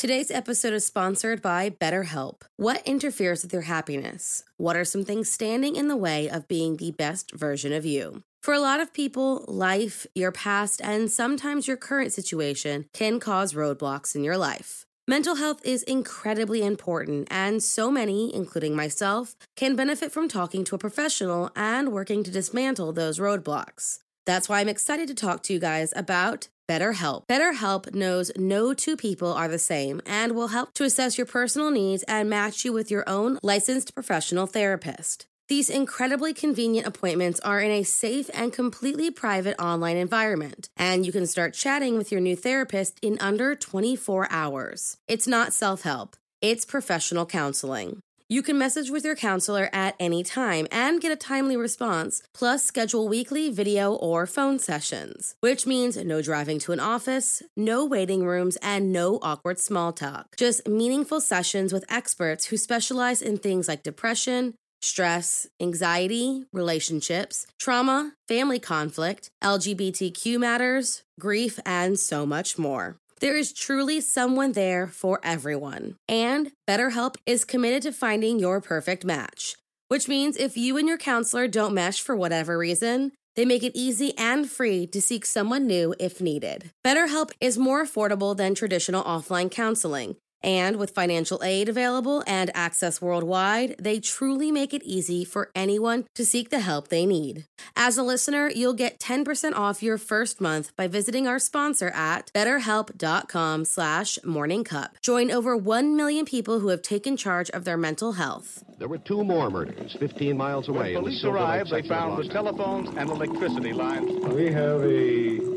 [0.00, 2.44] Today's episode is sponsored by BetterHelp.
[2.56, 4.42] What interferes with your happiness?
[4.56, 8.22] What are some things standing in the way of being the best version of you?
[8.42, 13.52] For a lot of people, life, your past, and sometimes your current situation can cause
[13.52, 14.86] roadblocks in your life.
[15.06, 20.74] Mental health is incredibly important, and so many, including myself, can benefit from talking to
[20.74, 23.98] a professional and working to dismantle those roadblocks.
[24.24, 27.26] That's why I'm excited to talk to you guys about BetterHelp.
[27.26, 31.72] BetterHelp knows no two people are the same and will help to assess your personal
[31.72, 35.26] needs and match you with your own licensed professional therapist.
[35.48, 41.10] These incredibly convenient appointments are in a safe and completely private online environment, and you
[41.10, 44.96] can start chatting with your new therapist in under 24 hours.
[45.08, 48.00] It's not self help, it's professional counseling.
[48.32, 52.62] You can message with your counselor at any time and get a timely response, plus
[52.62, 58.24] schedule weekly video or phone sessions, which means no driving to an office, no waiting
[58.24, 60.36] rooms, and no awkward small talk.
[60.36, 68.12] Just meaningful sessions with experts who specialize in things like depression, stress, anxiety, relationships, trauma,
[68.28, 72.99] family conflict, LGBTQ matters, grief, and so much more.
[73.20, 75.96] There is truly someone there for everyone.
[76.08, 79.56] And BetterHelp is committed to finding your perfect match,
[79.88, 83.76] which means if you and your counselor don't mesh for whatever reason, they make it
[83.76, 86.70] easy and free to seek someone new if needed.
[86.82, 93.00] BetterHelp is more affordable than traditional offline counseling and with financial aid available and access
[93.00, 97.46] worldwide, they truly make it easy for anyone to seek the help they need.
[97.76, 102.30] As a listener, you'll get 10% off your first month by visiting our sponsor at
[102.34, 104.90] betterhelp.com slash morningcup.
[105.02, 108.64] Join over 1 million people who have taken charge of their mental health.
[108.78, 110.94] There were two more murders 15 miles away.
[110.94, 114.10] When police arrived, they found the telephones and electricity lines.
[114.34, 115.49] We have a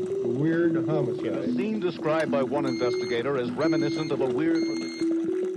[0.44, 1.26] weird homicide.
[1.26, 4.62] A scene described by one investigator as reminiscent of a weird.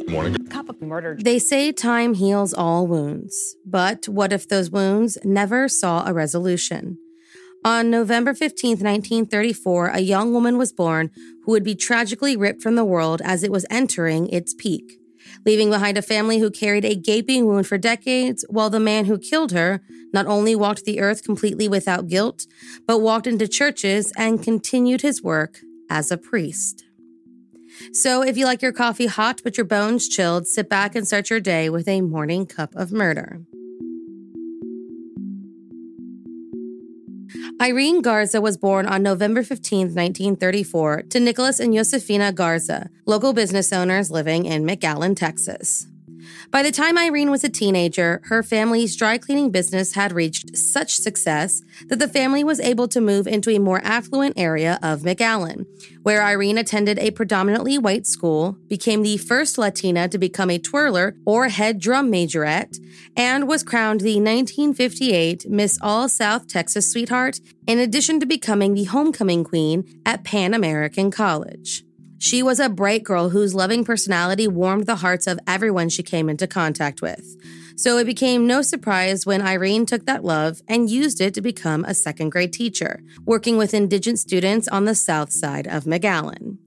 [0.08, 0.48] Morning.
[0.48, 1.26] Couple murdered.
[1.26, 6.98] They say time heals all wounds, but what if those wounds never saw a resolution?
[7.66, 11.12] On November 15, 1934, a young woman was born
[11.44, 14.97] who would be tragically ripped from the world as it was entering its peak
[15.46, 19.18] leaving behind a family who carried a gaping wound for decades, while the man who
[19.18, 19.82] killed her
[20.14, 22.46] not only walked the earth completely without guilt,
[22.86, 26.86] but walked into churches and continued his work as a priest.
[27.94, 31.30] So, if you like your coffee hot but your bones chilled, sit back and start
[31.30, 33.42] your day with a morning cup of murder.
[37.62, 43.74] Irene Garza was born on November 15, 1934, to Nicholas and Josefina Garza, local business
[43.74, 45.88] owners living in McAllen, Texas.
[46.52, 50.98] By the time Irene was a teenager, her family's dry cleaning business had reached such
[50.98, 55.66] success that the family was able to move into a more affluent area of McAllen,
[56.04, 61.16] where Irene attended a predominantly white school, became the first Latina to become a twirler
[61.26, 62.80] or head drum majorette,
[63.16, 68.86] and was crowned the 1958 Miss All South Texas Sweetheart, in addition to becoming the
[68.86, 71.84] homecoming queen at Pan American College.
[72.20, 76.30] She was a bright girl whose loving personality warmed the hearts of everyone she came
[76.30, 77.38] into contact with.
[77.76, 81.86] So it became no surprise when Irene took that love and used it to become
[81.86, 86.58] a second grade teacher, working with indigent students on the south side of McAllen.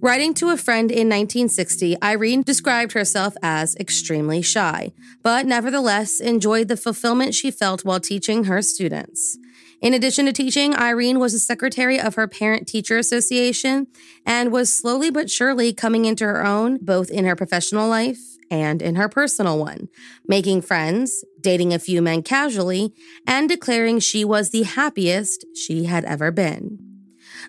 [0.00, 4.92] Writing to a friend in 1960, Irene described herself as extremely shy,
[5.22, 9.38] but nevertheless enjoyed the fulfillment she felt while teaching her students.
[9.80, 13.86] In addition to teaching, Irene was the secretary of her Parent Teacher Association
[14.26, 18.18] and was slowly but surely coming into her own, both in her professional life
[18.50, 19.88] and in her personal one,
[20.26, 22.92] making friends, dating a few men casually,
[23.26, 26.78] and declaring she was the happiest she had ever been.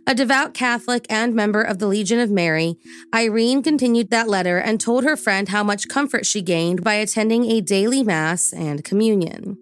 [0.06, 2.78] A devout Catholic and member of the Legion of Mary,
[3.13, 7.45] Irene continued that letter and told her friend how much comfort she gained by attending
[7.45, 9.57] a daily Mass and communion.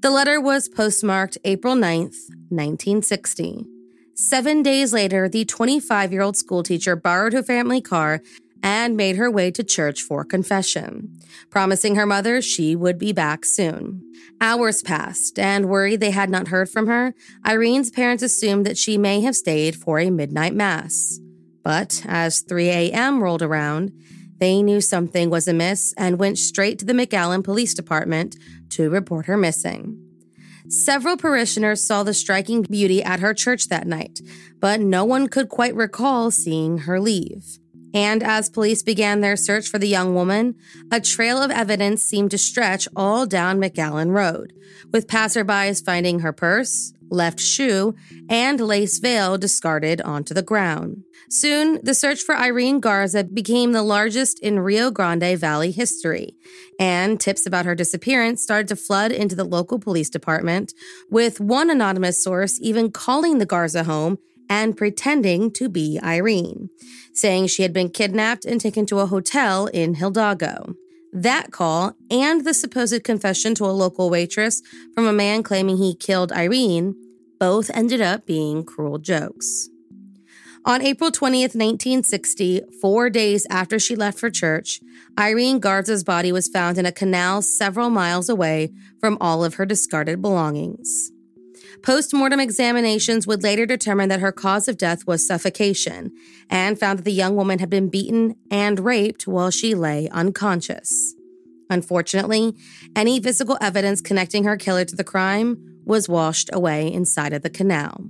[0.00, 2.16] The letter was postmarked April 9th,
[2.50, 3.66] 1960.
[4.14, 8.20] Seven days later, the 25 year old schoolteacher borrowed her family car
[8.62, 11.18] and made her way to church for confession,
[11.50, 14.02] promising her mother she would be back soon.
[14.40, 17.14] Hours passed, and worried they had not heard from her,
[17.44, 21.20] Irene's parents assumed that she may have stayed for a midnight mass.
[21.62, 23.22] But as 3 a.m.
[23.22, 23.92] rolled around,
[24.38, 28.36] they knew something was amiss and went straight to the McAllen Police Department
[28.70, 30.02] to report her missing.
[30.68, 34.20] Several parishioners saw the striking beauty at her church that night,
[34.60, 37.58] but no one could quite recall seeing her leave.
[37.94, 40.56] And as police began their search for the young woman,
[40.92, 44.52] a trail of evidence seemed to stretch all down McAllen Road,
[44.92, 47.94] with passerbys finding her purse, left shoe,
[48.28, 51.02] and lace veil discarded onto the ground.
[51.30, 56.34] Soon, the search for Irene Garza became the largest in Rio Grande Valley history,
[56.80, 60.72] and tips about her disappearance started to flood into the local police department,
[61.10, 66.70] with one anonymous source even calling the Garza home and pretending to be Irene,
[67.12, 70.74] saying she had been kidnapped and taken to a hotel in Hidalgo.
[71.12, 74.62] That call and the supposed confession to a local waitress
[74.94, 76.94] from a man claiming he killed Irene
[77.38, 79.68] both ended up being cruel jokes.
[80.68, 84.80] On April 20th, 1960, four days after she left for church,
[85.18, 89.64] Irene Garza's body was found in a canal several miles away from all of her
[89.64, 91.10] discarded belongings.
[91.82, 96.12] Post mortem examinations would later determine that her cause of death was suffocation
[96.50, 101.14] and found that the young woman had been beaten and raped while she lay unconscious.
[101.70, 102.54] Unfortunately,
[102.94, 107.48] any physical evidence connecting her killer to the crime was washed away inside of the
[107.48, 108.04] canal.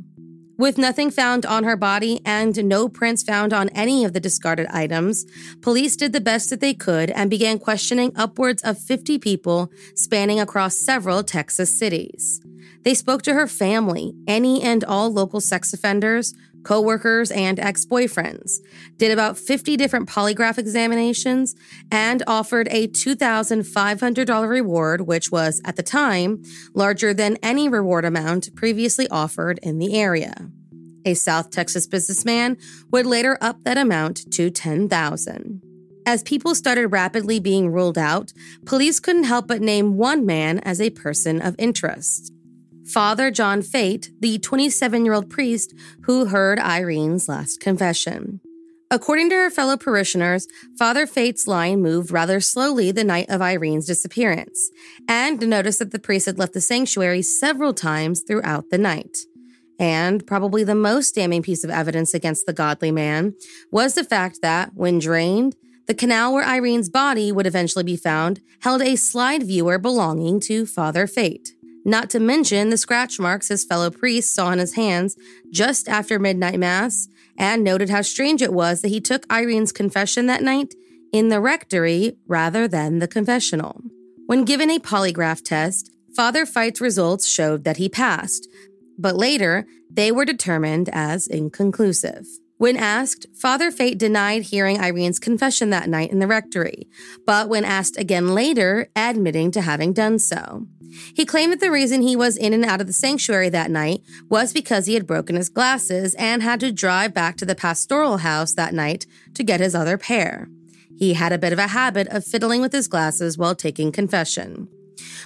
[0.58, 4.66] With nothing found on her body and no prints found on any of the discarded
[4.70, 5.24] items,
[5.60, 10.40] police did the best that they could and began questioning upwards of 50 people spanning
[10.40, 12.40] across several Texas cities.
[12.82, 16.34] They spoke to her family, any and all local sex offenders,
[16.64, 18.58] coworkers, and ex boyfriends,
[18.96, 21.54] did about 50 different polygraph examinations,
[21.90, 26.42] and offered a $2,500 reward, which was, at the time,
[26.74, 30.50] larger than any reward amount previously offered in the area.
[31.04, 32.56] A South Texas businessman
[32.90, 35.62] would later up that amount to 10,000.
[36.04, 38.32] As people started rapidly being ruled out,
[38.64, 42.32] police couldn't help but name one man as a person of interest.
[42.92, 48.40] Father John Feit, the 27 year old priest who heard Irene's last confession.
[48.90, 50.48] According to her fellow parishioners,
[50.78, 54.70] Father Feit's line moved rather slowly the night of Irene's disappearance,
[55.06, 59.18] and noticed that the priest had left the sanctuary several times throughout the night.
[59.78, 63.34] And probably the most damning piece of evidence against the godly man
[63.70, 65.54] was the fact that, when drained,
[65.86, 70.64] the canal where Irene's body would eventually be found held a slide viewer belonging to
[70.64, 71.50] Father Feit
[71.84, 75.16] not to mention the scratch marks his fellow priests saw on his hands
[75.50, 80.26] just after midnight mass, and noted how strange it was that he took Irene's confession
[80.26, 80.74] that night
[81.12, 83.80] in the rectory rather than the confessional.
[84.26, 88.48] When given a polygraph test, Father Feit's results showed that he passed,
[88.98, 92.26] but later they were determined as inconclusive.
[92.58, 96.88] When asked, Father Feit denied hearing Irene's confession that night in the rectory,
[97.24, 100.66] but when asked again later, admitting to having done so.
[101.14, 104.02] He claimed that the reason he was in and out of the sanctuary that night
[104.28, 108.18] was because he had broken his glasses and had to drive back to the pastoral
[108.18, 110.48] house that night to get his other pair.
[110.96, 114.68] He had a bit of a habit of fiddling with his glasses while taking confession.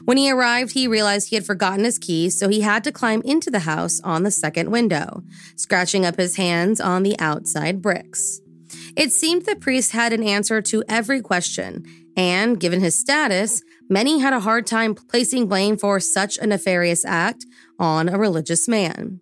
[0.04, 3.22] When he arrived, he realized he had forgotten his keys, so he had to climb
[3.24, 5.22] into the house on the second window,
[5.56, 8.40] scratching up his hands on the outside bricks.
[8.96, 11.84] It seemed the priest had an answer to every question,
[12.16, 17.04] and given his status, many had a hard time placing blame for such a nefarious
[17.04, 17.46] act
[17.78, 19.20] on a religious man.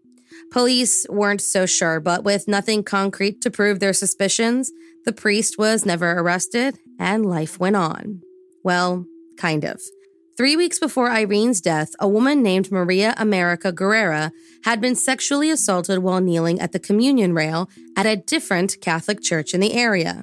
[0.51, 4.73] Police weren't so sure, but with nothing concrete to prove their suspicions,
[5.05, 8.21] the priest was never arrested and life went on.
[8.65, 9.07] Well,
[9.39, 9.81] kind of.
[10.41, 14.31] Three weeks before Irene's death, a woman named Maria America Guerrera
[14.65, 19.53] had been sexually assaulted while kneeling at the communion rail at a different Catholic church
[19.53, 20.23] in the area.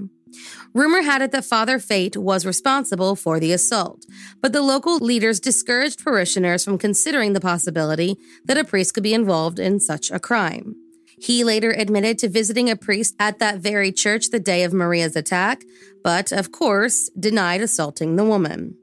[0.74, 4.08] Rumor had it that Father Feit was responsible for the assault,
[4.42, 9.14] but the local leaders discouraged parishioners from considering the possibility that a priest could be
[9.14, 10.74] involved in such a crime.
[11.22, 15.16] He later admitted to visiting a priest at that very church the day of Maria's
[15.16, 15.62] attack,
[16.04, 18.78] but of course denied assaulting the woman.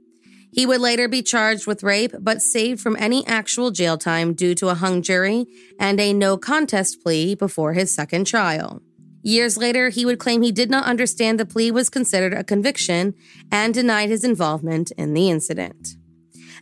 [0.54, 4.54] He would later be charged with rape, but saved from any actual jail time due
[4.54, 5.46] to a hung jury
[5.80, 8.80] and a no contest plea before his second trial.
[9.20, 13.14] Years later, he would claim he did not understand the plea was considered a conviction
[13.50, 15.96] and denied his involvement in the incident.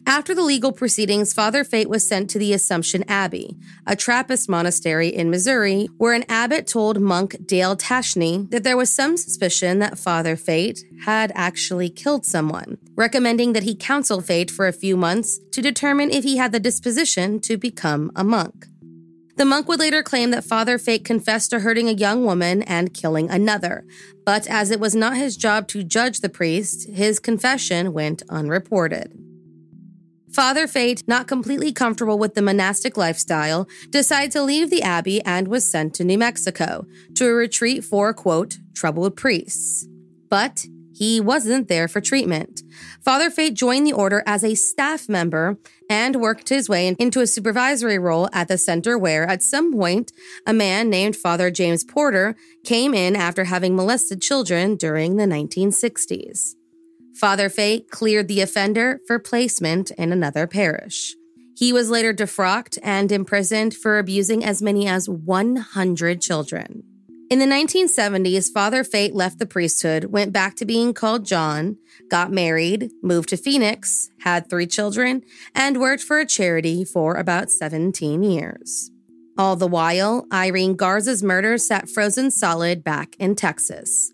[0.06, 5.08] After the legal proceedings, Father Feit was sent to the Assumption Abbey, a Trappist monastery
[5.08, 9.98] in Missouri, where an abbot told monk Dale Tacheny that there was some suspicion that
[9.98, 15.38] Father Feit had actually killed someone, recommending that he counsel Feit for a few months
[15.52, 18.66] to determine if he had the disposition to become a monk.
[19.36, 22.92] The monk would later claim that Father Feit confessed to hurting a young woman and
[22.92, 23.84] killing another,
[24.26, 29.18] but as it was not his job to judge the priest, his confession went unreported.
[30.32, 35.48] Father Feit, not completely comfortable with the monastic lifestyle, decided to leave the abbey and
[35.48, 39.86] was sent to New Mexico to a retreat for, quote, troubled priests.
[40.30, 42.62] But he wasn't there for treatment.
[43.04, 45.58] Father Feit joined the order as a staff member
[45.88, 50.12] and worked his way into a supervisory role at the center where, at some point,
[50.46, 56.54] a man named Father James Porter came in after having molested children during the 1960s.
[57.14, 61.14] Father Feit cleared the offender for placement in another parish.
[61.56, 66.84] He was later defrocked and imprisoned for abusing as many as 100 children.
[67.30, 71.78] In the 1970s, Father Feit left the priesthood, went back to being called John,
[72.10, 75.22] got married, moved to Phoenix, had three children,
[75.54, 78.90] and worked for a charity for about 17 years.
[79.38, 84.12] All the while, Irene Garza's murder sat frozen solid back in Texas.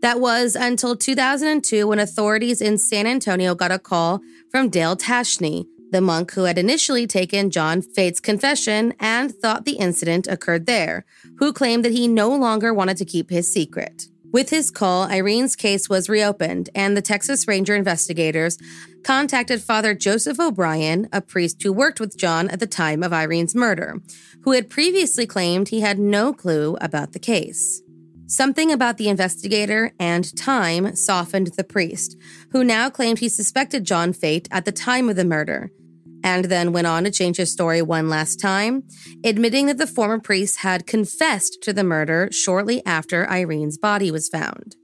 [0.00, 5.66] That was until 2002 when authorities in San Antonio got a call from Dale Tacheny,
[5.90, 11.04] the monk who had initially taken John Feit's confession and thought the incident occurred there,
[11.38, 14.08] who claimed that he no longer wanted to keep his secret.
[14.32, 18.58] With his call, Irene's case was reopened, and the Texas Ranger investigators
[19.04, 23.54] contacted Father Joseph O'Brien, a priest who worked with John at the time of Irene's
[23.54, 24.02] murder,
[24.42, 27.82] who had previously claimed he had no clue about the case.
[28.28, 32.16] Something about the investigator and time softened the priest,
[32.50, 35.70] who now claimed he suspected John Feit at the time of the murder,
[36.24, 38.82] and then went on to change his story one last time,
[39.22, 44.28] admitting that the former priest had confessed to the murder shortly after Irene's body was
[44.28, 44.74] found.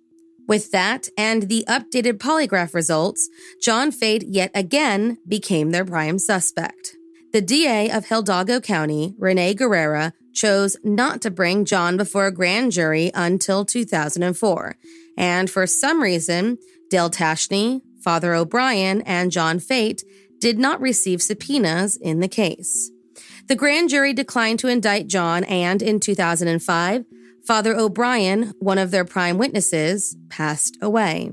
[0.47, 3.29] With that and the updated polygraph results,
[3.61, 6.97] John Feit yet again became their prime suspect.
[7.33, 12.73] The DA of Hidalgo County, Rene Guerrera, chose not to bring John before a grand
[12.73, 14.77] jury until 2004.
[15.17, 16.59] And for some reason,
[16.91, 20.03] Dale Tacheny, Father O'Brien, and John Feit
[20.39, 22.91] did not receive subpoenas in the case.
[23.49, 27.05] The grand jury declined to indict John, and in 2005,
[27.47, 31.33] Father O'Brien, one of their prime witnesses, passed away.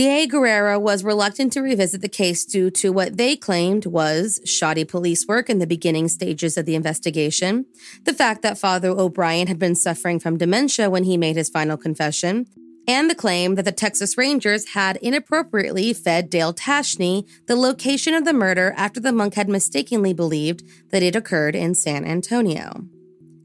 [0.00, 4.82] DA Guerrera was reluctant to revisit the case due to what they claimed was shoddy
[4.82, 7.66] police work in the beginning stages of the investigation,
[8.04, 11.76] the fact that Father O'Brien had been suffering from dementia when he made his final
[11.76, 12.46] confession,
[12.88, 18.24] and the claim that the Texas Rangers had inappropriately fed Dale Tacheny the location of
[18.24, 22.86] the murder after the monk had mistakenly believed that it occurred in San Antonio.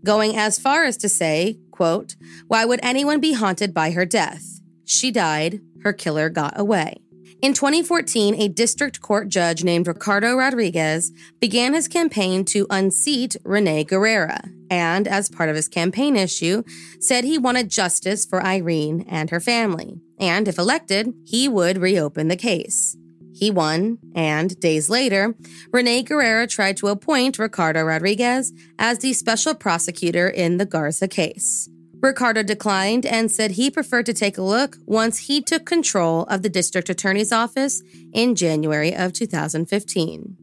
[0.06, 2.16] Going as far as to say, quote,
[2.48, 4.62] Why would anyone be haunted by her death?
[4.86, 6.98] She died, her killer got away.
[7.42, 13.86] In 2014, a district court judge named Ricardo Rodriguez began his campaign to unseat Rene
[13.86, 16.64] Guerrera, and as part of his campaign issue,
[17.00, 22.30] said he wanted justice for Irene and her family, and if elected, he would reopen
[22.30, 22.98] the case.
[23.34, 25.36] He won, and days later,
[25.72, 31.70] Rene Guerrera tried to appoint Ricardo Rodriguez as the special prosecutor in the Garza case.
[32.06, 36.44] Ricardo declined and said he preferred to take a look once he took control of
[36.44, 37.82] the district attorney's office
[38.14, 40.38] in January of 2015.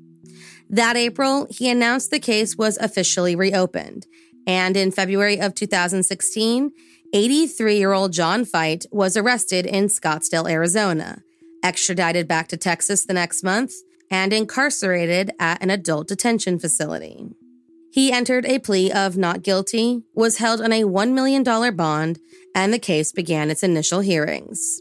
[0.69, 4.07] That April, he announced the case was officially reopened,
[4.47, 6.73] and in February of 2016,
[7.15, 11.23] 83 year old John Feit was arrested in Scottsdale, Arizona,
[11.63, 13.73] extradited back to Texas the next month,
[14.11, 17.29] and incarcerated at an adult detention facility.
[17.93, 21.43] He entered a plea of not guilty, was held on a $1 million
[21.77, 22.19] bond,
[22.55, 24.81] and the case began its initial hearings.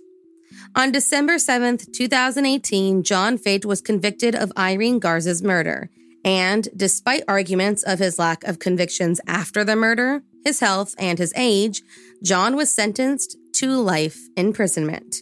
[0.78, 5.90] On December 7, 2018, John Feit was convicted of Irene Garza's murder.
[6.24, 11.34] And despite arguments of his lack of convictions after the murder, his health, and his
[11.36, 11.82] age,
[12.24, 15.18] John was sentenced to life imprisonment.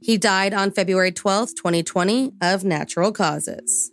[0.00, 3.90] He died on February 12, 2020, of natural causes.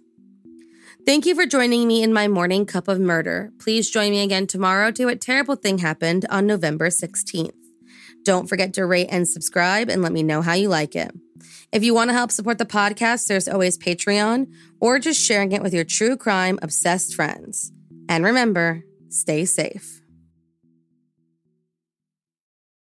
[1.03, 3.51] Thank you for joining me in my morning cup of murder.
[3.58, 7.51] Please join me again tomorrow to What Terrible Thing Happened on November 16th.
[8.24, 11.12] Don't forget to rate and subscribe and let me know how you like it.
[11.72, 15.63] If you want to help support the podcast, there's always Patreon or just sharing it
[15.63, 17.72] with your true crime obsessed friends.
[18.08, 20.00] And remember, stay safe.